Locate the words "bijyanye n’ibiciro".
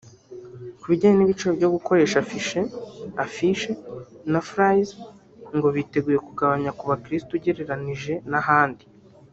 0.91-1.51